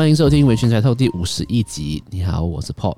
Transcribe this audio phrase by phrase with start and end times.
[0.00, 2.02] 欢迎收听《微醺宅 Talk》第五十一集。
[2.08, 2.96] 你好，我是 Paul。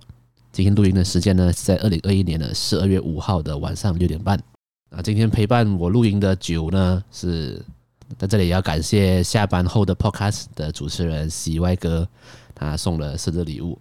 [0.52, 4.40] 今天录音的时间呢是在二零二一年的十二月五号的晚上六点半。
[4.88, 7.60] 啊，今天陪伴我录音的酒呢是
[8.16, 12.06] 在这里要感谢下班后的 Podcast 的主持人喜歪哥，
[12.54, 13.76] 他送了生日礼物。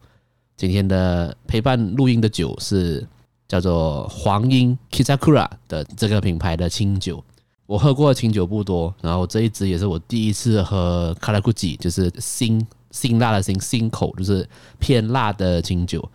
[0.58, 3.08] 今天的陪伴录音的酒是
[3.48, 7.24] 叫做黄樱 Kizakura 的这个品牌的清酒。
[7.68, 14.48] 我喝过的清酒不多，然后这一支也是我第一次喝 Karakuchi，就是新辛辣的辛辛口，就是
[14.80, 16.08] 偏辣的清酒。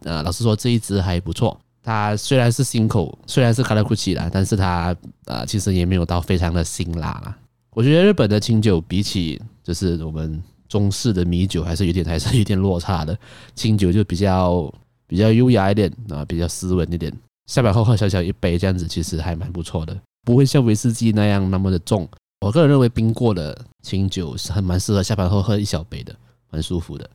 [0.00, 1.58] 呃，老实说这一支还不错。
[1.82, 4.96] 它虽然是辛口，虽然是 Karakuchi 啦，但是它
[5.26, 7.36] 呃其实也没有到非常的辛辣啦。
[7.70, 13.16] 我觉得日本的清酒比起就是我们中式的米酒还是有点还是有点落差的。
[13.54, 14.72] 清酒就比较
[15.06, 17.12] 比较优雅一点啊，比较斯文一点。
[17.46, 22.08] 下班后喝小小一杯这样子，其实还蛮不错的，不会像威士忌那样那么的重。
[22.40, 26.14] 我个人认为冰过的清酒是很蛮适合下班后喝一小杯的，
[26.54, 27.10] 蛮舒服的。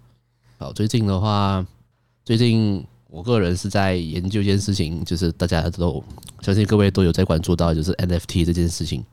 [0.57, 1.65] 好，最近的话，
[2.25, 2.85] 最近。
[3.11, 6.03] 我个人是在研究一件事情，就是大家都
[6.41, 9.03] 相信各位都有在关注到，就是 NFT 这件事情。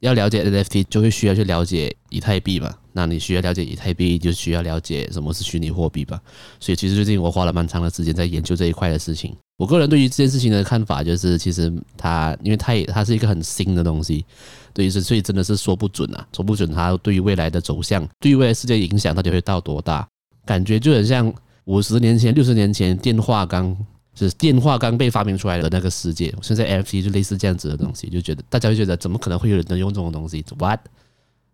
[0.00, 2.76] 要了解 NFT，就会需要去了解以太币嘛。
[2.96, 6.20] 那你需要了解以太币，就需要了解什么是虚拟货币吧。
[6.58, 9.36] 所以其实最近我花了蛮长的时间在研究这一块的事情。
[9.58, 14.24] 我个人对于这件事情的看法就是，其实它因为它也它是一个很新的东西，
[14.72, 20.08] 对于是所以真的是说不准啊，说不准它对于未来的走向，对于未来世界影响到底会到多大。
[20.44, 21.32] 感觉就很像。
[21.66, 23.76] 五十年前、六十年前，电话刚
[24.14, 30.78] 就是电话刚被发明出来的那个世界，现在 FT 就类似这样子的东西，就觉得大家会觉得怎么可能会有人能用这种东西？What？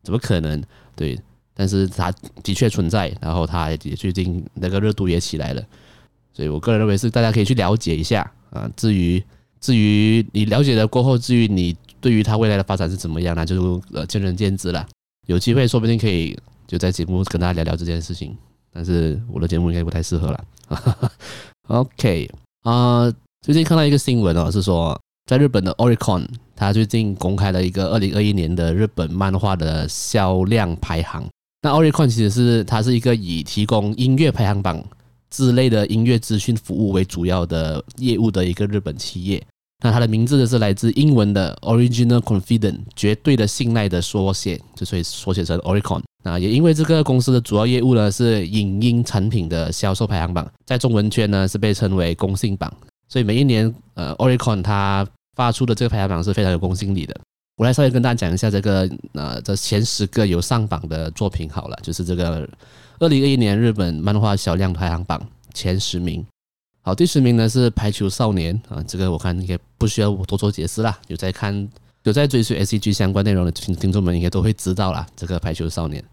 [0.03, 0.63] 怎么可能？
[0.95, 1.19] 对，
[1.55, 5.63] 但是它的确存在，然后它也最近那个热度也起来了，
[6.33, 8.71] 所以我个人认为是大家可以去了解一下啊。
[8.77, 9.23] 至于
[9.61, 13.45] 至于你了解了过后，至于你对于它未来的发展是怎么样呢？
[13.45, 14.87] 就呃见仁见智了。
[15.27, 16.37] 有机会说不定可以
[16.67, 18.37] 就在节目跟大家聊聊这件事情。
[18.73, 20.45] 但是我的节目应该不太适合了。
[21.69, 22.31] OK
[22.63, 23.13] 啊、
[23.43, 26.27] 最近看到一个新闻哦，是说在日本的 Oricon，
[26.57, 31.29] 它最近公开了一个二零二一年的日本漫画的销量排行。
[31.63, 34.85] 那 Oricon 其实是它是一个以提供音乐排行榜
[35.31, 39.41] 之类的音乐资讯服务为主要的业务的一个日本企业。
[39.85, 46.03] 那它的名字呢是来自英文的 Original Confidence，绝对的信赖的缩写，就所以缩写成 Oricon。
[46.25, 52.73] 那也因为这个公司的主要业务呢是影音产品的销售排行榜，在中文圈呢是被称为公信榜，
[53.09, 55.07] 所以每一年呃 Oricon 它
[55.37, 57.21] 发出的这个排行榜是非常有公信力的。
[57.63, 62.45] 我来稍微跟大家讲一下这个呃这前十个有上榜的作品好了，就是这个
[62.99, 65.25] 二零二一年日本漫画销量排行榜
[65.55, 66.27] 前十名。
[66.81, 71.69] 好，第十名呢是排球少年啊，这个我看应该不需要我多做解释啦，有在看
[72.03, 75.07] 有在追随 S C G 相关内容的听听众们应该都会知道啦。
[75.15, 76.05] 这个排球少年。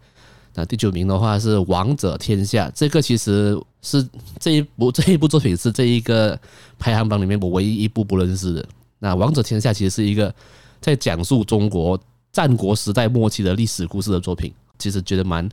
[0.54, 6.38] 那第九名的话是王者天下，这个其实是这一部这一部作品是这一个
[6.78, 8.64] 排行榜里面我唯一一部不认识的。
[9.00, 10.32] 那王者天下其实是一个
[10.80, 11.98] 在讲述中国
[12.32, 14.52] 战国时代末期的历史故事的作品。
[14.78, 15.46] 其实觉得蛮，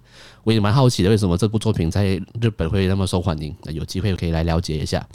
[0.45, 3.53] 我也蛮好奇的，为什么这部作品在日本会那么受欢迎？
[3.63, 5.05] 那有机会可以来了解一下。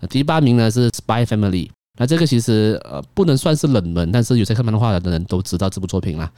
[0.00, 1.66] 那第八名呢是《Spy Family》，
[1.98, 6.32] 那这个其实呃不能算是冷门，但是有些看漫画的人都知道这部作品啦。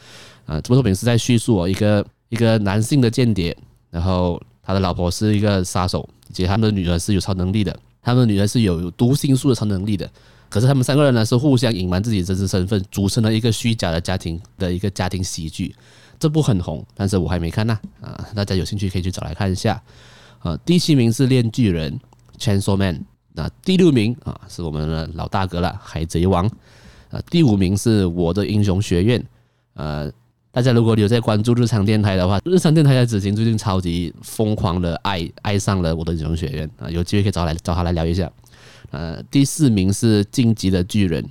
[0.44, 3.56] 啊，这部作品是在叙述哦一个一个男性的间谍，
[3.91, 10.10] 然后他的老婆是一个杀手，以及他们的女儿是有超能力的，他们的女儿是有读心术的超能力的。
[10.54, 15.75] 可是他们三个人呢是互相隐瞒自己真实身份，组成了一个虚假的家庭的一个家庭喜剧。
[16.16, 17.76] 这部很红，但是我还没看呢。
[18.00, 19.82] 啊，大家有兴趣可以去找来看一下。
[20.38, 21.98] 啊，第七名是《链锯人》
[22.41, 23.04] （Chainsaw Man）。
[23.32, 26.48] 那第六名啊是我们的老大哥了，《海贼王》。
[27.10, 29.20] 啊，第五名是我的英雄学院。
[29.75, 30.09] 呃，
[30.53, 38.31] 大家如果有在关注日常电台的话，日常电台的子晴最近超级疯狂的爱爱上了我的英雄学院啊，有机会可以找来找他来聊一下。
[38.94, 41.23] 呃，第四名是《晋级的巨人》。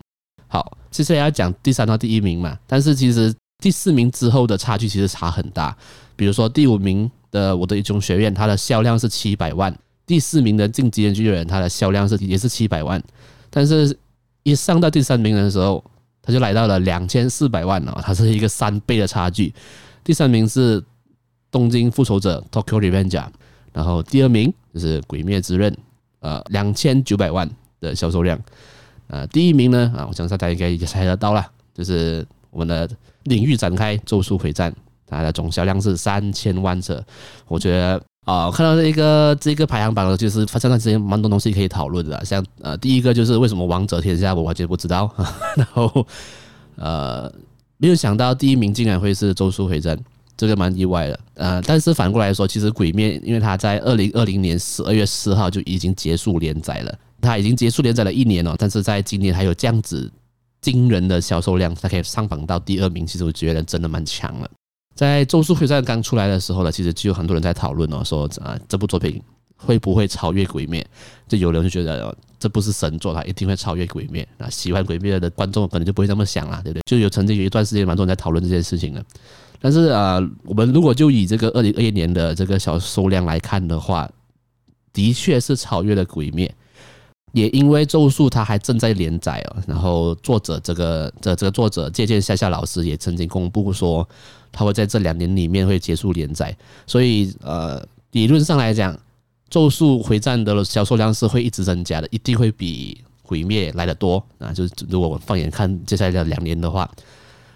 [0.48, 3.34] 好，接下来要讲第三到第一名嘛，但是其实。
[3.60, 5.74] 第四名之后的差距其实差很大，
[6.18, 9.72] 比如说第五名的我的英雄学院，它的销量是七百万；
[10.06, 13.02] 第四名的晋级的巨人，它的销量是也是七百万，
[13.50, 13.98] 但是
[14.44, 15.82] 一上到第三名的时候，
[16.22, 19.54] 它就来到了两千四百万了，它是一个三倍的差距。
[20.04, 20.84] 第三名是
[21.50, 23.28] 东京复仇者 Tokyo Revenger，
[23.72, 25.74] 然后第二名就是鬼灭之刃，
[26.24, 27.48] 呃，两千九百万
[27.80, 28.40] 的销售量，
[29.06, 32.90] 呃，第一名呢，啊，我相信大家应该也猜得到了，就是我们的。
[33.24, 34.76] 领域展开，咒术回战，
[35.08, 37.02] 它的总销量是三千万册。
[37.48, 42.26] 我觉得啊，看到这一个这个排行榜呢，就是发生了之间蛮多东西可以讨论的。
[42.26, 45.10] 像呃，第一个就是为什么王者天下我完全不知道，
[45.56, 46.06] 然后
[46.76, 47.34] 呃，
[47.78, 49.98] 没有想到第一名竟然会是咒术回战。
[50.36, 51.20] 这个蛮意外的。
[51.36, 60.12] 呃，但是反过来说，其实《鬼灭》因为它在二零二零年十二月四号就已经结束连载了，它已经结束连载了一年了，但是在今年还有这样子
[60.62, 64.50] 惊人的销售量，它可以上榜到第二名，其实我觉得真的蛮强了。
[64.96, 69.22] 在《咒术回战》刚出来的时候呢，其实就有很多人在讨论哦，说啊这部作品
[69.56, 70.82] 会不会超越《鬼灭》？
[71.28, 72.16] 就有人就觉得。
[72.40, 74.22] 这不是神作，它一定会超越《鬼灭》。
[74.38, 76.82] 那喜欢《鬼灭》的观众可能就不会这么想了，对不对？
[76.86, 79.06] 就有曾经有一段时间，蛮多人在讨论这件事情的。
[79.64, 84.10] 但是啊、我们如果就以这个二零二一年的这个销售量来看的话，
[84.92, 86.46] 的确是超越了《鬼灭》。
[87.32, 94.06] 也因为《咒术》它还正在连载哦，然后作者这个这这个作者借鉴夏夏老师也曾经公布说，
[94.52, 96.54] 他会在这两年里面会结束连载。
[96.86, 97.82] 所以呃，
[98.12, 99.00] 理论上来讲。
[99.50, 104.52] 咒术回战的销售量是会一直增加的，一定会比鬼灭来得多啊！
[104.52, 106.90] 就是如果我放眼看接下来的两年的话，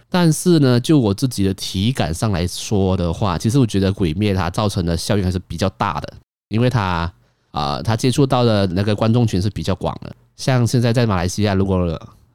[0.09, 6.13] 但是呢，就我自己的体感上来说的话，其实我觉得鬼灭它造成的效应还是比较大的，
[6.49, 7.11] 因为它
[7.51, 10.15] 啊，它接触到的那个观众群是比较广的。
[10.35, 11.77] 像现在在马来西亚，如果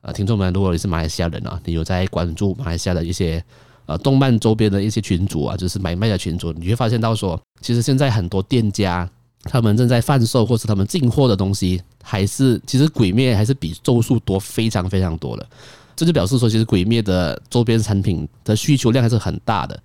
[0.02, 3.42] 呃听众们如果你是马来西亚人啊，你有在关注马来西亚的一些
[3.86, 9.08] 呃动漫周边的一些群组啊，就是买卖的群组，你会发现到说，其实现在很多店家。
[9.44, 15.44] 他们正在贩售，或是他们进货的东西，还是其实鬼灭还是比咒术多非常非常多的。
[15.94, 19.80] 这就表示说，其实鬼灭的周边产品的需求量还是很大的。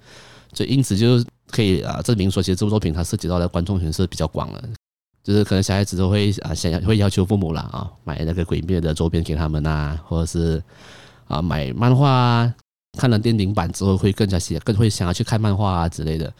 [0.53, 4.63] 所以因此就可以啊证明说，其实这部作品它涉及到的观众群是比较广的。
[5.23, 10.63] 就是可能小孩子都会啊想要会要求父母啦啊买那个鬼灭的周边给他们呐，或者是
[11.27, 12.53] 啊买漫画啊，
[12.97, 16.33] 看了电影版之后会更加喜，更会想要去看漫画啊之类的。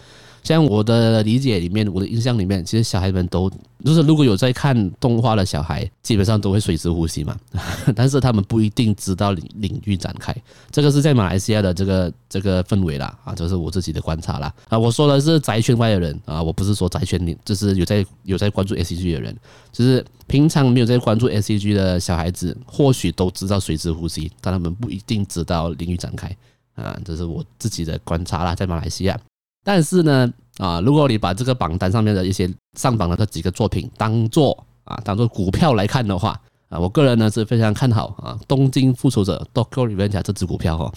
[0.44, 3.50] 像我的理解里面，我的印象里面，其实小孩们都
[3.84, 7.38] 就是如果有在看动画的小孩，基本上都会随时呼吸嘛。
[7.96, 10.36] 但是他们不一定知道领领域展开，
[10.72, 14.80] 这个是在马来西亚的这个这个氛围啦啊，这是我自己的观察啦啊。
[14.80, 19.36] 我说的是宅圈外的人啊，我不是说宅圈里，就是有在有在关注 ACG 的人，
[19.72, 26.36] 就是平常没有在关注 ACG 的小孩子，或许都知道随时呼吸，但他们不一定知道领域展开
[26.76, 29.20] 啊，这是我自己的观察啦，在马来西亚。
[29.68, 40.94] 但是呢，啊，如果你把这个榜单上面的一些上榜的这几个作品当做啊当做股票来看的话，啊，我个人呢是非常看好啊《东京复仇者》Tokyo Revenger 这只股票哦，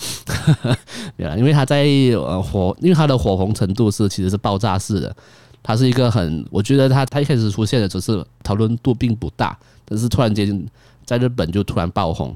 [1.19, 5.17] 对啊，因为它在呃火，因为它的火红程度是其实是爆炸式的，
[5.65, 10.65] 它是一个很，我觉得它它一开始出现的只是讨论度并不大，但是突然间
[11.05, 12.33] 在日本就突然爆红。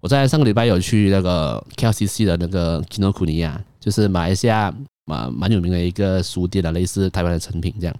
[0.00, 4.74] 我在上个礼拜有去那个 KLCC 的那个 Kinokuniya，就是马来西亚。
[5.08, 7.96] 蛮蛮有名的一个书店的，类似台湾的成品这样。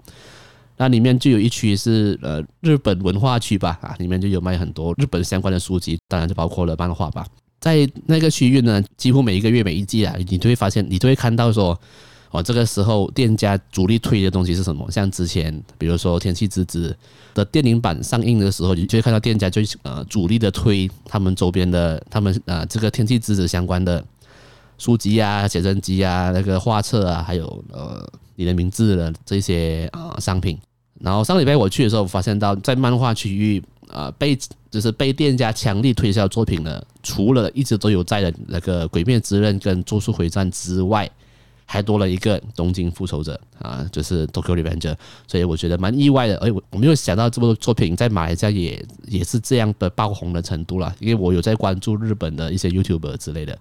[0.76, 7.26] 那里面就有一区是呃日本文化区吧，啊，里面就有卖很多日本相关的书籍，当然就包括了漫画吧。
[7.58, 11.76] 在那个区域呢，几乎每一个月每一季啊，你都会发现，你都会看到说，
[12.30, 14.88] 哦，这个时候店家主力推的东西是什么？
[14.88, 16.96] 像之前比如说《天气之子》
[17.36, 24.04] 的电影版上映的时候，你就会看到店家就呃主力的推他们周边的，他们呃这个《天气之子》相关的。
[24.78, 28.02] 书籍啊、写真集啊、那个画册啊，还有呃
[28.36, 30.58] 你的名字的这些啊商品。
[31.00, 34.36] 然后上个礼拜我去的时候，发现到在漫画区域啊被
[34.70, 41.08] 就是被店家强力推销作品的，除了一直都有在的那个《鬼灭之刃》跟《咒术回战》之外，
[41.64, 44.96] 还多了一个《东京复仇者》啊，就是 Tokyo Revenger。
[45.26, 46.36] 所以我觉得蛮意外的。
[46.38, 53.56] 哎，我我没有想到这部作品在马来西亚也也是这样的爆红的程度了，因为我有在关注日本的一些 YouTuber 之类的。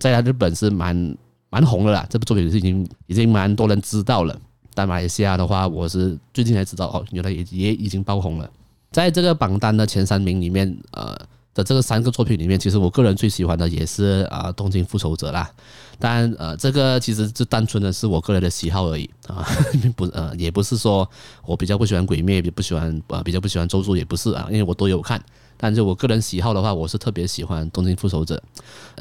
[0.00, 1.16] 在日本是蛮
[1.50, 4.36] 蛮红的啦，这部作品是已经已经蛮多人知道了。
[4.72, 8.48] 但马来西亚的话，我是最近才知道哦，原来也也已经爆红了。
[8.90, 11.16] 在这个榜单的前三名里面，呃
[11.52, 15.50] 的这个三个作品里面，其实我个人最喜欢的也是啊《东京复仇者》啦。
[15.98, 19.44] 但呃，这个其实就单纯的是我个人的喜好而已啊，
[19.96, 21.06] 不呃也不是说
[21.44, 25.20] 我比较不喜欢鬼灭，也不喜欢呃比较不喜欢咒术，也不是啊，因为我都有看。
[25.62, 28.42] 但是我个人喜好的话，我是特别喜欢《东京复仇者》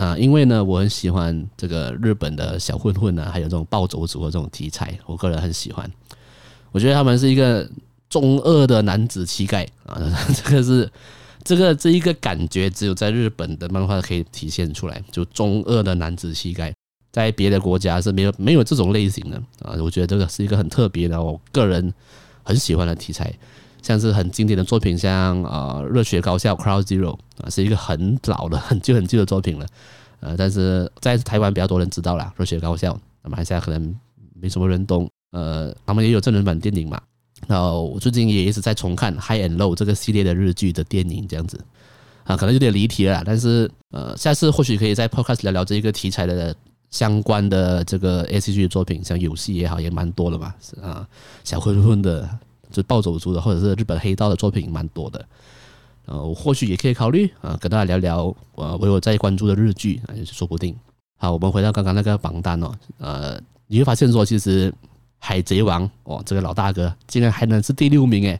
[0.04, 5.90] 啊，因为呢，我很喜欢这个日本的小混混啊，还有这种暴走族的这种题材，我个人很喜欢。
[6.74, 7.66] 我觉得他们是一个
[8.10, 9.98] 中二的男子气概啊，
[10.36, 10.92] 这个是
[11.46, 16.74] 这个这一个感觉，只有在日本的漫画可以体现出来，就中二的男子气概，
[17.10, 19.80] 在别的国家是没有没有这种类型的啊。
[19.82, 21.94] 我觉得这个是一个很特别的，我个人
[22.44, 23.34] 很喜欢的题材。
[23.82, 29.66] 像是很经典的作品，像呃《热血高校》Crown Zero 啊，是一个很老的、很旧、很旧的作品了。
[30.20, 32.94] 呃，但是在台湾比较多人知道啦，《热血高校》，
[33.24, 33.96] 那么现在可能
[34.40, 35.10] 没什么人懂。
[35.32, 37.00] 呃，他们也有真人版电影嘛。
[37.48, 41.58] 然后我最近也一直在重看《High and Low》这个系列的日剧的电影，这样子
[42.26, 43.24] 啊，可能有点离题了啦。
[43.26, 46.54] 但是呃，下次或许可以在 Podcast 聊聊这一个题材的
[46.92, 50.54] 相关的这个 ACG 的作品，像游戏也好，也蛮多的嘛。
[50.60, 51.08] 是啊，
[51.46, 52.28] 小混混的，
[52.72, 55.26] 就暴走族的，或者是日本黑道的作品，蛮多的。
[56.06, 58.24] 呃，我或许也可以考虑啊，跟大家聊聊
[58.56, 60.76] 我我有在关注的日剧啊，也是说不定。
[61.18, 64.72] 好，我们回到刚刚那个榜单哦，呃，你会发现说，其实
[65.20, 68.40] 《海贼王》哦，这个老大哥竟然还能是第六名诶，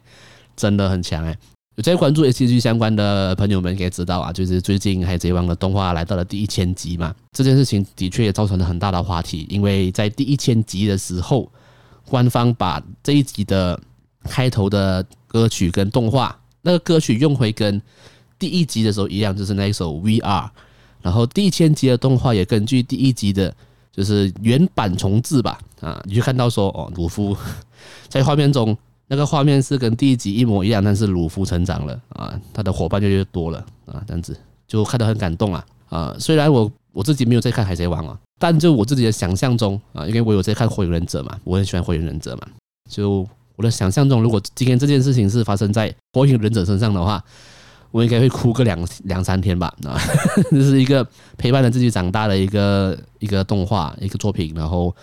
[0.56, 1.36] 真的很强诶。
[1.76, 11.50] 有在关注 hcg 相关的朋友们应该知道啊，就是最近《海贼王》的动画来到了第一千集嘛，这件事情的确也造成了很大的话题，因为在第一千集的时候，
[12.06, 13.80] 官方把这一集的
[14.24, 16.36] 开头的歌曲跟动画。
[16.62, 17.80] 那个歌曲用回跟
[18.38, 20.46] 第一集的时候一样，就是那一首 VR，
[21.00, 23.54] 然后第一千集的动画也根据第一集的，
[23.90, 27.34] 就是原版重制吧，啊，你就看到说哦，鲁夫
[28.08, 28.76] 在画面中
[29.08, 42.46] 那个画面是跟第一集一模一样，但是鲁夫成长了啊，他的伙伴就越多了啊，这样子就看得很感动啊啊，虽然我我自己没有在看海贼王啊，但就我自己的想象中啊，因为我有在看火影忍者嘛，我很喜欢火影忍者嘛，
[42.86, 43.26] 就。
[43.60, 47.22] 我的想象中，如果今天这件事情是发生在火影忍者身上的话，
[47.90, 49.70] 我应该会哭个两两三天吧。
[49.84, 50.00] 啊，
[50.50, 54.96] 这是一个陪伴着自己长大的一个一个动画一个作品，然后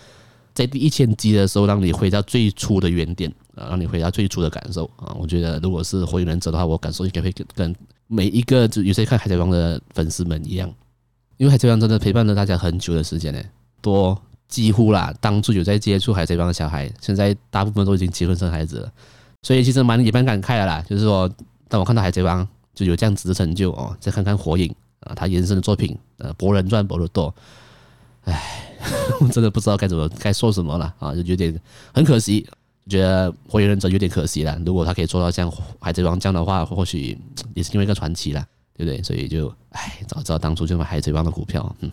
[0.55, 5.15] 在第一千集的时候，让你回到最初的原点啊，让你回到最初的感受啊。
[5.19, 7.75] 我觉得，如果是火影忍者的话，我感受应该会跟跟
[8.07, 10.67] 每一个就有些看海贼王的粉丝们一样，
[11.37, 13.39] 因为海贼王真的陪伴了大家很久的时间呢，
[13.83, 14.19] 多。
[14.47, 18.91] 几乎啦，当初有在接触海贼王的小孩，现在大部分都已经结婚生孩子了，
[19.43, 20.83] 所以其实蛮也蛮感慨的啦。
[20.89, 21.29] 就是说，
[21.67, 27.33] 当我看到海贼王就有这样子的成就哦，再看看火影啊，他延伸的作品呃，博人传、博鲁多，
[28.23, 28.77] 唉，
[29.19, 31.59] 我真的不知道该怎么该说什么了啊，就有点
[31.93, 32.47] 很可惜，
[32.87, 34.57] 觉得火影忍者有点可惜了。
[34.65, 35.51] 如果他可以做到像
[35.81, 37.17] 海贼王这样的话，或许
[37.53, 39.03] 也是另外一个传奇了，对不对？
[39.03, 41.91] 所以就唉，早知道当初就买海贼王的股票，嗯。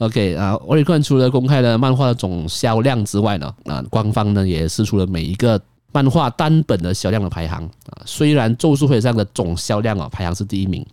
[0.00, 5.60] OK 啊，Oricon 除了公开了漫画的总销量之外呢，啊，官方呢也释出了每一个
[5.92, 8.00] 漫画单本的销量的排行啊。
[8.06, 10.84] 虽然《咒术回战》的总销量啊排行是第一名，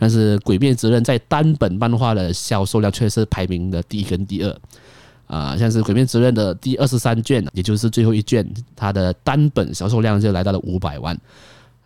[0.00, 4.56] 但是《鬼灭之刃》在单本漫画的销售量却是排名的第一跟第二
[5.28, 5.56] 啊。
[5.56, 8.44] 像是《鬼灭之刃》的第二十三卷，也就是最后一卷，
[8.74, 11.16] 它的单本销售量就来到了五百万。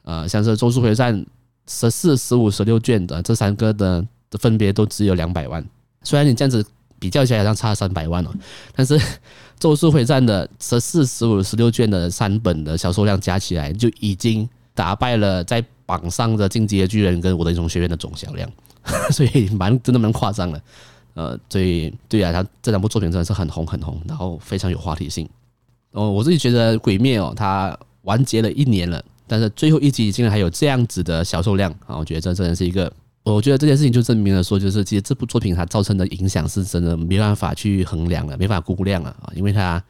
[0.02, 1.14] 啊，像是《咒术回战》
[1.68, 4.02] 十四、十五、十六卷的这三个的
[4.38, 5.62] 分别都只有两百万。
[6.02, 6.64] 虽然你这样子
[6.98, 8.30] 比较起来好像差三百万哦，
[8.74, 8.98] 但是
[9.58, 18.50] 《咒术回战》的十四、十五、十六卷的三本的销售量加起来，就已经打败了在榜上的《进击的巨人》跟《我的英雄学院》的总销量，
[19.12, 20.62] 所以蛮真的蛮夸张的。
[21.12, 25.28] 呃，所以对啊，他这两部作品真的是很红很红，然后非常有话题性。
[25.92, 32.90] 哦，我自己觉得《鬼灭》哦，它完结了一年了，但是最后一集竟然还有这样子的销售量啊，我觉得这真的是一个。
[33.22, 39.30] 我觉得这件事情就证明了说，就是其实这部作品它造成的影响是真的没办法去衡量了，没法估量了啊！
[39.36, 39.82] 因为它，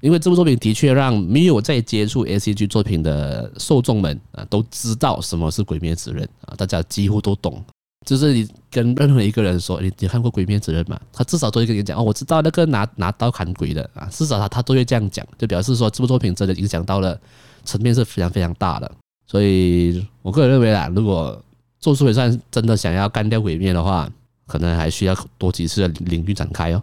[0.00, 7.62] 因为这部作品的确让没有在接触 ACG 作品的受众们啊都知道什么是《鬼灭之刃》啊，大家几乎都懂。
[8.06, 10.98] 就是你跟任何一个人说，你你看过《鬼灭之刃》吗？
[11.12, 17.20] 他至少都会跟你讲哦，我知道那个拿拿刀砍鬼的啊，至少他他都会这样讲，就表示说这部作品真的影响到了
[17.64, 18.90] 层面是非常非常大的。
[19.26, 21.38] 所以我个人认为啊，如果
[21.80, 24.08] 做出也算真的想要干掉毁灭的话，
[24.46, 26.82] 可能还需要多几次的领域展开哦。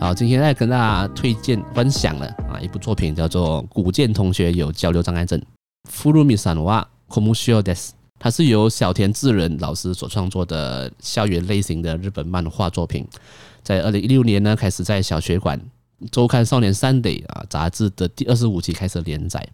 [0.00, 5.36] 好，今天来跟大家推荐分享了啊一部作品，叫做《古见同学有交流障碍症》。
[5.90, 13.04] （Furumi san wa komu s h o des），它是由小田智人老师所创作的校园类型的日本漫画作品，
[13.64, 15.60] 在二零一六年呢开始在小学馆
[16.12, 19.44] 周刊少年 Sunday 啊杂志的第二十五期开始连载。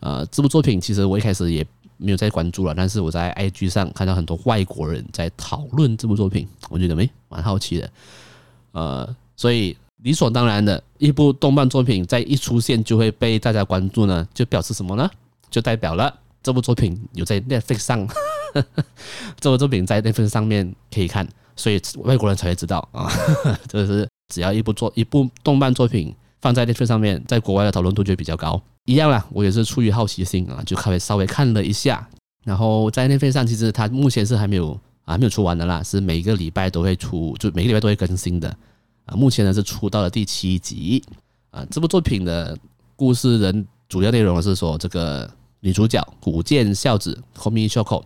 [0.00, 1.64] 呃，这部作品其实我一开始也
[1.98, 7.90] 没有再关注了，但是我在 IG 上看到很多外国人在讨论这部作品，我觉得没蛮好奇的。
[8.72, 9.76] 呃，所以。
[10.04, 15.10] 理所当然的一部动漫作品，在一出现就会被大家关注呢，就表示什么呢？
[15.50, 18.06] 就代表了这部作品有在 Netflix 上，
[19.40, 23.10] 这部作品在 Netflix 上面可以看，所以外国人才会知道啊。
[23.66, 28.60] 这是只要一部作一部动漫作品放在 Netflix 上面，在国外的讨论度就比较高。
[28.84, 32.06] 一样啦，我也是出于好奇心啊，就稍微稍微看了一下。
[32.44, 38.54] 然后在 Netflix 上，其实它目前是还没有啊，没有出完的啦，是每个礼拜都会出，就每个礼拜都会更新的。
[39.06, 41.02] 啊，目前呢是出到了第七集
[41.50, 41.66] 啊。
[41.70, 42.56] 这部作品的
[42.96, 45.30] 故事人主要内容是说这个
[45.60, 48.02] 女主角古见孝子 Komi Shoko，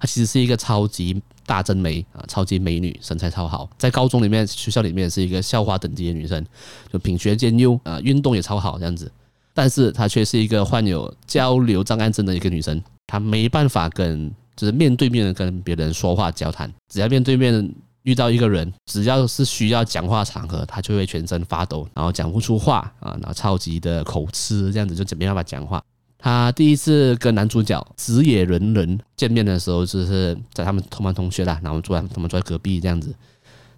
[0.00, 6.44] 她其实是一个超级大真眉啊，超级美女，身材超好，在高中里面、学校里面是一个校花等级的女生，
[6.92, 9.10] 就品学兼优啊，运动也超好这样子。
[9.54, 17.72] 但是她却是一个患有交流障碍症的一个女生，她没办法跟就是面对面的跟别人说话交谈，只要面对面。
[18.02, 25.82] 遇到一个人，只要是需要讲话场合，他就会全身发抖，然后讲不出话啊，然后超级的口吃，这样子就没办法讲话。
[26.18, 33.14] 他第一次跟男主角紫野仁人见面的时候，就是在他们同班同学啦，然后坐在他们坐在隔壁这样子。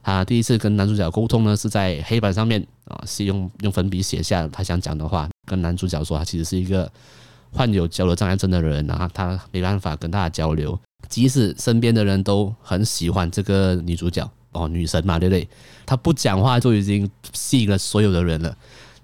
[0.03, 6.91] 他第一次跟男主角沟通呢，是在黑板上面啊，是用用粉笔写下他想讲的话，跟男主角说他其实是一个
[7.51, 10.79] 患有交流障碍症的人，然后他没办法跟大家交流。
[11.09, 15.49] 即使身边的人都很喜欢这个女主角哦，女神嘛，对不对？
[15.85, 18.57] 她不讲话就已经吸引了所有的人了，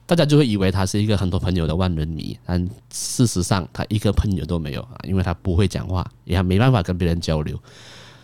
[0.07, 7.59] 大家就会以为她是一个很多朋友的万人迷，但事实上她一个朋友都没有啊，因为她不会讲话，也没办法跟别人交流。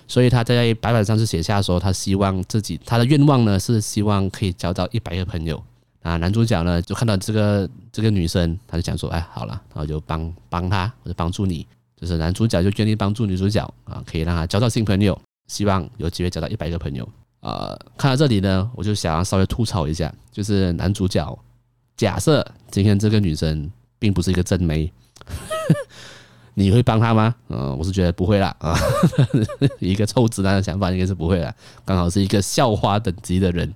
[0.08, 5.60] 所以她在白板上是写下说，她希望自己她的愿望呢是希望可以交到一百个朋友
[6.02, 6.16] 啊。
[6.16, 11.66] 男主角呢就看到这个这个女生，他就讲说，哎，好了，然后就帮帮她或者帮助你。
[12.00, 17.08] 就是男主角就愿意帮助女主角啊，可以让她交到新朋友，希望有机会交到一百个朋友。
[17.40, 21.38] 呃，看到这里呢，我就想要稍微吐槽一下，就是男主角
[21.96, 24.92] 假设今天这个女生并不是一个正妹，
[26.54, 27.34] 你会帮她吗？
[27.48, 28.76] 嗯、呃，我是觉得不会啦啊，
[29.78, 31.54] 一个臭直男的想法应该是不会啦。
[31.84, 33.66] 刚好是一个校花等级的人，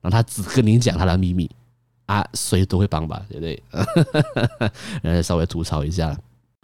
[0.00, 1.50] 然后他只跟你讲他的秘密
[2.06, 3.62] 啊，谁都会帮吧，对不对？
[5.02, 6.16] 然后稍微吐槽一下。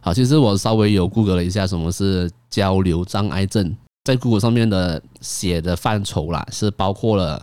[0.04, 7.42] 好，其实我稍微有 Google 了一下，什么是交流障碍症，在 Google 上面的写的范畴啦，是包括了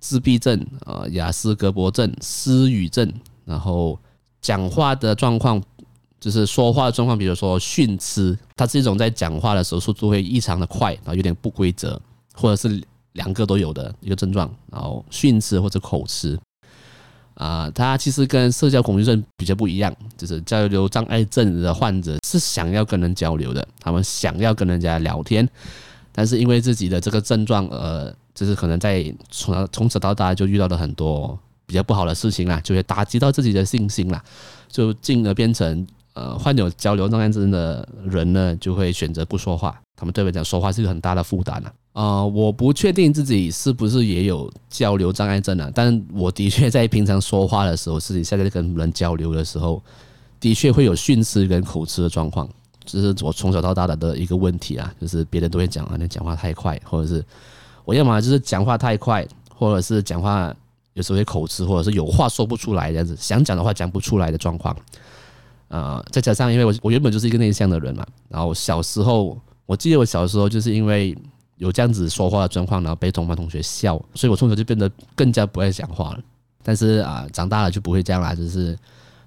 [0.00, 3.08] 自闭症、呃亚斯格伯症、失语症，
[3.44, 3.96] 然后
[4.40, 5.62] 讲话的状况，
[6.18, 12.02] 就是说话的状况，比如说训斥，它是一种在讲话的时候速度会异常的快，然后有点不规则，
[12.34, 12.82] 或者是
[13.12, 16.36] 两个都有的一个症状，然后训斥或者口吃。
[17.36, 25.46] 啊，他其实跟社交恐惧症比较不一样，就是交流障碍症的患者是想要跟人交流的，他们想要跟人家聊天，
[26.12, 34.24] 但是因为自己的这个症状，呃，就是可能在从从小到大就遇到了很多比较不好的事情啦，就会打击到自己的信心啦，
[34.68, 41.70] 就进而变成呃患有交流障碍症的人呢，就会选择不说话，他们对我讲说话是一个很大的负担啊。
[41.96, 49.82] 啊、我不确定自己是不是也有交流障碍症啊，但我的确在平常说话的时候，自己现在跟人交流的时候，
[50.38, 52.46] 的确会有训词跟口吃的状况，
[52.84, 57.24] 这是我从小到大的的一个问题啊，就是别人都会讲啊，你讲话太快，或者是
[57.86, 60.54] 我要么就是讲话太快，或者是讲话
[60.92, 64.76] 有时候会口吃，或者是有话说不出来这样子，想讲的话讲不出来的状况。
[65.68, 71.16] 啊、呃，再加上因为我我原本就是一个内向的人嘛，然后小时候我记得我小时候就是因为。
[71.56, 76.20] 有这样子说话的状况，然后被同班同学笑，所以我从小就变得更加不爱讲话了。
[76.62, 78.78] 但是啊，长大了就不会这样啦，就是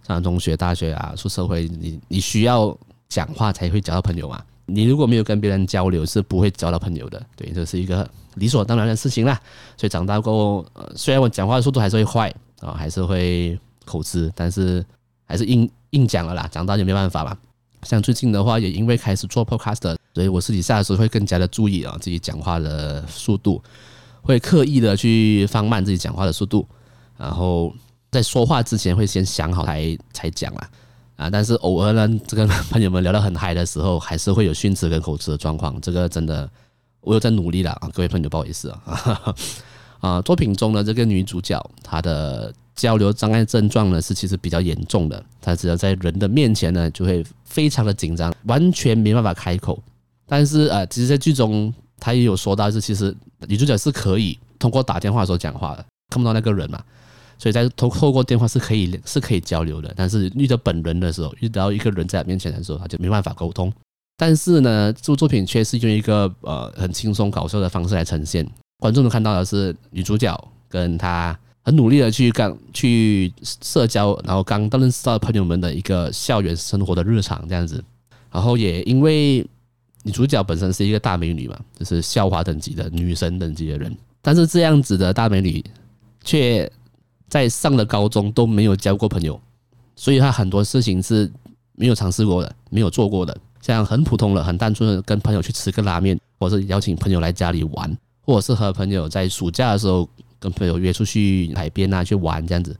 [0.05, 4.43] 上中学、大学啊，出社会，你你需要讲话才会交到朋友嘛。
[4.65, 7.19] 你如果没有跟别人交流，是不会交到朋友的。
[7.35, 9.39] 对，这是一个理所当然的事情啦。
[9.75, 10.65] 所以长大过后，
[10.95, 14.85] 虽然我讲话的速度还是会快啊，还是会口吃，但是
[15.25, 16.47] 还是硬硬讲了啦。
[16.51, 17.35] 长大就没办法嘛。
[17.83, 23.61] 像最近的话，也因为开始做 podcast，所以我私底下的时候会更加的注意啊，自己讲话的速度，
[24.21, 26.67] 会刻意的去放慢自己讲话的速度，
[27.17, 27.73] 然后
[28.11, 30.69] 在说话之前会先想好才才讲啦
[31.15, 31.29] 啊。
[31.29, 35.79] 但是偶尔呢，这个朋友们聊得很嗨的时候，还是会有训词跟口吃的状况。
[35.81, 36.49] 这个真的，
[37.01, 39.35] 我有在努力了啊，各位朋友不好意思啊。
[40.01, 42.53] 啊，作品中的这个女主角，她的。
[42.75, 49.83] 交流障碍症状呢，是其实比较严重的，她只要在人的面前呢，就会非常的紧张，完全没办法开口。
[50.29, 53.13] 但是呃，其实，在剧中他也有说到，是其实
[53.47, 56.79] 女主角是可以通过打电话的时候讲话的，看不到那个人嘛，
[57.37, 59.91] 所以在透透过电话是可以是可以交流的。
[59.97, 63.73] 但是遇到本人的时候，遇到一个人在面前的时候，他就没办法沟通。
[64.15, 71.37] 但是呢，这部作品却是用一个呃很轻松搞笑的方式来呈现，观众能看到的是女主角跟她。
[71.61, 77.83] 很努力的去刚去社交，然后刚刚认识到朋友们的一个校园生活的日常这样子，
[78.31, 79.45] 然后也因为
[80.03, 85.63] 女主角本身是一个大美女嘛，就是校花等级的女神等级的人，但是这样子的大美女
[86.23, 86.71] 却
[87.27, 89.39] 在上了高中都没有交过朋友，
[89.95, 91.31] 所以她很多事情是
[91.73, 100.07] 没有尝试过的，没有做过的，像很普通的、很单纯的跟朋友去吃个拉面，或者是邀请朋友来家里玩，或者是和朋友在暑假的时候。
[100.41, 102.73] 跟朋友约出去海边啊，去玩这样子，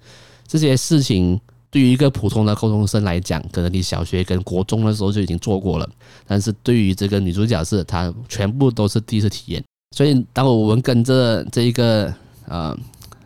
[0.48, 1.38] 这些事情
[1.72, 5.90] 对于一个普通的高中生来讲，可能你小学跟国中的时候就已经做过了，
[6.26, 9.64] 但是对于这个女主角是她全部都是第一次体验。
[9.96, 12.14] 所以当我们跟着这一个
[12.48, 12.78] 呃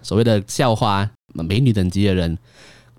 [0.02, 2.38] 所谓的校花美女等级的人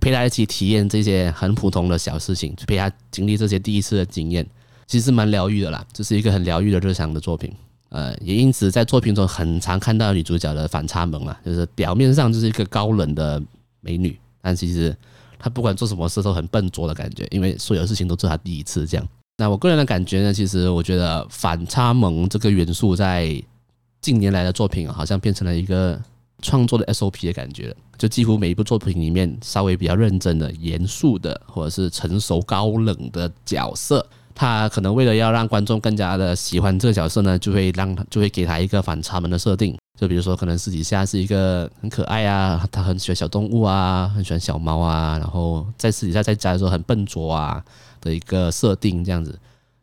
[0.01, 4.47] 陪她一起体验这些很普通的小事情，陪她经历这些第一次的经验，
[4.87, 5.85] 其实蛮疗愈的啦。
[5.93, 7.53] 这是一个很疗愈的日常的作品。
[7.91, 13.41] 呃，也因此在作品中很常看到女主角的反差萌啊，就是表面上就是一个高冷的
[13.81, 14.97] 美女，但其实
[15.39, 19.09] 他不管做什么事都很笨拙的感觉，因为所有事情都是他第一次这样。
[19.37, 23.43] 那我个人的感觉呢，其实我觉得反差萌这个元素在
[24.01, 26.01] 近年来的作品好像变成了一个
[26.41, 34.07] 创作的 SOP 的感觉，就几乎每一部作品里面稍微比较认真的、严肃的，或者是成熟高冷的角色。
[34.37, 47.65] 他可能为了要让观众更加的喜欢这个角色呢，就会让他就会给他一个反差萌的设定，就比如说可能私底下是一个很可爱啊，他很喜欢小动物啊，很喜欢小猫啊，然后在私底下在家的时候很笨拙啊
[48.01, 49.31] 的一个设定这样子。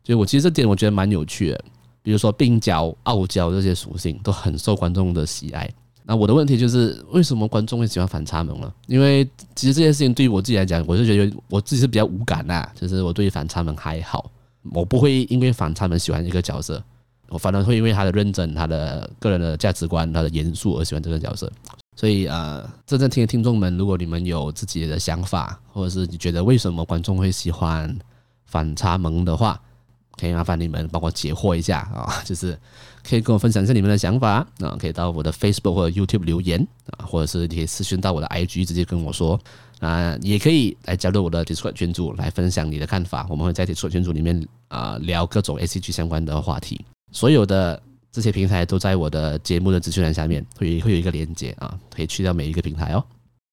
[0.04, 1.64] 所以我其实这点我觉得蛮有趣的，
[2.02, 5.68] 比如说病娇、傲娇这些属性都很受观众的喜爱。
[6.04, 8.70] 那我的问题就是，为什么观众会喜欢反差萌呢？
[8.88, 14.28] 因为其实这件事情对于我自己来讲，我就觉得我自己是比较无感呐，就是我对于反差萌还好。
[14.72, 16.82] 我不会因为反差萌喜欢一个角色，
[17.32, 21.50] 我反而会因为他的认真、他的个人的价值观、他的严肃而喜欢这个角色。
[21.96, 27.94] 所以呃，正在听的听众们，如果你们有自己的想法，或者是你觉得为什么观众会喜欢
[28.44, 29.60] 反差萌的话，
[30.16, 32.58] 可以麻烦你们帮我解惑一下啊，就是
[33.02, 36.66] 可以跟我分享一下你们的想法啊，可以到我的 Facebook 或者 YouTube 留言
[36.96, 39.40] 啊，或者是你可以私讯到我的 IG 直接跟我说。
[39.80, 43.26] 啊，也可以来加入我的 Discord 群组来分享你的看法。
[43.28, 46.84] 我们会在 Discord 群组里面啊聊各种 ACG 相关的话题。
[47.12, 53.04] 所有的这些平台都在我的节目的资讯栏下面会会有一个连接啊，可以去到每一个平台哦。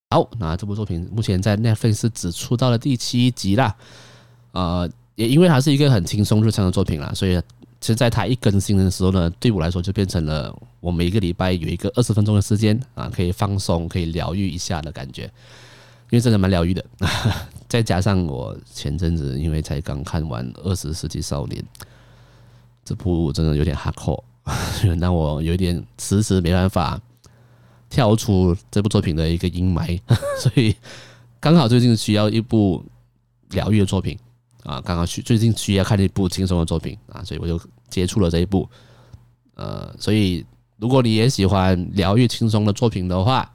[0.10, 3.76] 好，那这部作品目前在 Netflix 只出到了第七集啦。
[4.54, 7.40] 呃，也因为它是一个很轻松日常的作品啦，所以
[7.80, 15.24] 其实在它一更新的时候呢，对我来说就变成了我每一个礼拜有一个二十分钟的时间啊，可以放松，可以疗愈一下的感觉。
[16.10, 16.84] 因为真的蛮疗愈的，
[17.70, 21.62] 再加上我前阵子因为才刚看完《二十世纪少年》
[22.90, 24.20] 这部，真的有点 hardcore，
[25.00, 27.00] 让我有点迟迟没办法
[27.88, 30.00] 跳出这部作品的一个阴霾，
[30.42, 30.76] 所以
[31.40, 32.84] 刚好最近需要一部
[33.52, 34.18] 疗愈的作品
[34.64, 38.68] 啊，刚好需最近需要看一部轻松的作品啊，所以我就接触了这一部。
[39.54, 40.44] 呃，所以
[40.78, 43.48] 如果你也喜欢疗愈轻松的作品的话，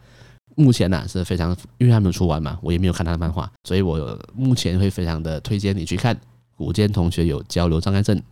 [0.54, 6.16] 目前呢、是非常，因为还没有出完嘛，我也没有看他的漫画，所以我目前会非常的推荐你去看。
[6.56, 8.22] 古剑同学有交流障碍症。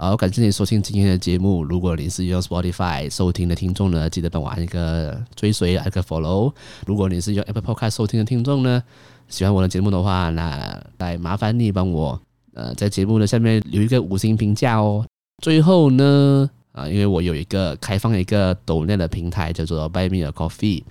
[0.00, 1.64] 好，感谢你收听今天的节目。
[1.64, 6.52] 如果你是用 Spotify 收听的听众呢，记得帮我按一个追随，按个 Follow。
[6.86, 8.80] 如果你是用 Apple Podcast 收听的听众呢，
[9.26, 12.20] 喜欢我的节目的话，那来麻烦你帮我
[12.54, 15.04] 呃在节目的下面留一个五星评价哦。
[15.42, 20.84] 最后呢，啊，因为我有一个开放一个抖内的平台叫做 Buy Me a Coffee。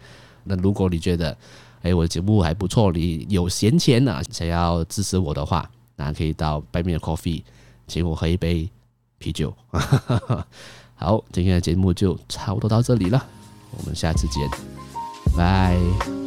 [0.43, 1.37] 那如果你觉得，
[1.81, 7.43] 哎，我的节目还不错，你有闲钱啊，想要支持我的话，那可以到 Buy Me a Coffee，
[7.87, 8.69] 请我喝一杯
[9.17, 9.53] 啤酒。
[10.95, 13.23] 好，今天的节目就差不多到这里了，
[13.77, 14.49] 我们下次见，
[15.35, 16.26] 拜。